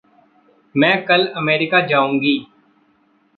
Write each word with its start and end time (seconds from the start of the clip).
मैं 0.75 1.05
कल 1.05 1.25
अमेरिका 1.35 1.81
जाऊँगी। 1.81 2.35